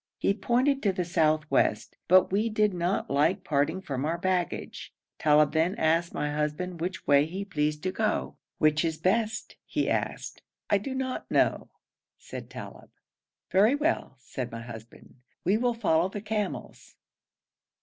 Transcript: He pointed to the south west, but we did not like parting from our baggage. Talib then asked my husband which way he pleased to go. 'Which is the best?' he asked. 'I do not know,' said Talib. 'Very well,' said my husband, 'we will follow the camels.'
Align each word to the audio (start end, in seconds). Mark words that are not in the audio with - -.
He 0.17 0.33
pointed 0.33 0.81
to 0.81 0.91
the 0.91 1.05
south 1.05 1.45
west, 1.51 1.95
but 2.07 2.31
we 2.31 2.49
did 2.49 2.73
not 2.73 3.11
like 3.11 3.43
parting 3.43 3.81
from 3.81 4.03
our 4.03 4.17
baggage. 4.17 4.91
Talib 5.19 5.51
then 5.51 5.75
asked 5.75 6.11
my 6.11 6.31
husband 6.33 6.81
which 6.81 7.05
way 7.05 7.27
he 7.27 7.45
pleased 7.45 7.83
to 7.83 7.91
go. 7.91 8.35
'Which 8.57 8.83
is 8.83 8.97
the 8.97 9.03
best?' 9.03 9.57
he 9.63 9.87
asked. 9.87 10.41
'I 10.71 10.77
do 10.79 10.95
not 10.95 11.29
know,' 11.29 11.69
said 12.17 12.49
Talib. 12.49 12.89
'Very 13.51 13.75
well,' 13.75 14.15
said 14.17 14.51
my 14.51 14.63
husband, 14.63 15.17
'we 15.45 15.57
will 15.57 15.75
follow 15.75 16.09
the 16.09 16.19
camels.' 16.19 16.95